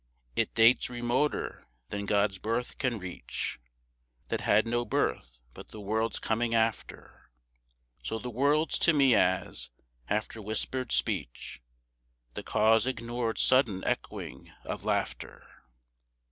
[0.35, 3.59] It dates remoter than God's birth can reach,
[4.29, 7.29] That had no birth but the world's coming after.
[8.01, 9.69] So the world's to me as,
[10.07, 11.61] after whispered speech,
[12.33, 15.45] The cause ignored sudden echoing of laughter.